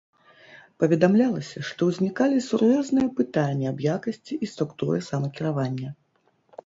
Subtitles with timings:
[0.83, 5.89] Паведамлялася, што ўзнікалі сур'ёзныя пытанні аб якасці і структуры самакіравання.